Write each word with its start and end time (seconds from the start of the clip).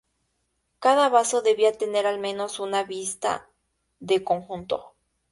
Cada 0.79 1.09
vaso 1.09 1.43
debía 1.43 1.77
tener 1.77 2.07
al 2.07 2.17
menos 2.17 2.59
una 2.59 2.83
vista 2.83 3.47
de 3.99 4.23
conjunto. 4.23 4.95